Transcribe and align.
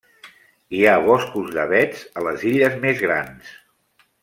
Hi 0.77 0.79
ha 0.85 0.93
boscos 1.07 1.51
d'avets 1.59 2.01
a 2.21 2.25
les 2.29 2.47
illes 2.53 2.81
més 2.87 3.05
grans. 3.07 3.55